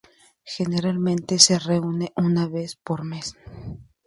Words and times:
Generalmente 0.55 1.37
se 1.37 1.59
reúne 1.59 2.11
una 2.15 2.47
vez 2.47 2.75
por 2.75 3.03
mes. 3.03 3.35